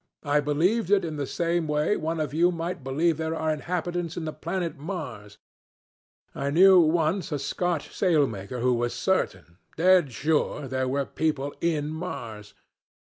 I 0.23 0.39
believed 0.39 0.89
it 0.89 1.05
in 1.05 1.17
the 1.17 1.27
same 1.27 1.67
way 1.67 1.95
one 1.95 2.19
of 2.19 2.33
you 2.33 2.51
might 2.51 2.83
believe 2.83 3.17
there 3.17 3.35
are 3.35 3.53
inhabitants 3.53 4.17
in 4.17 4.25
the 4.25 4.33
planet 4.33 4.75
Mars. 4.75 5.37
I 6.33 6.49
knew 6.49 6.79
once 6.79 7.31
a 7.31 7.37
Scotch 7.37 7.89
sailmaker 7.95 8.61
who 8.61 8.73
was 8.73 8.95
certain, 8.95 9.59
dead 9.77 10.11
sure, 10.11 10.67
there 10.67 10.87
were 10.87 11.05
people 11.05 11.53
in 11.61 11.89
Mars. 11.89 12.55